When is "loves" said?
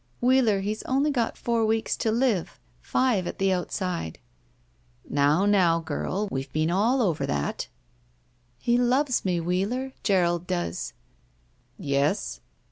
8.79-9.25